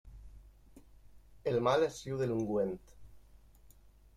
El 1.51 1.59
mal 1.67 1.85
es 1.89 1.99
riu 2.07 2.17
de 2.23 2.31
l'ungüent. 2.33 2.75